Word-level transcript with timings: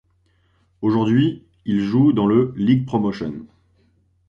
Aujourd'hui, 0.81 1.43
il 1.65 1.81
joue 1.81 2.11
dans 2.11 2.25
le 2.25 2.55
League 2.57 2.87
Promotion. 2.87 3.45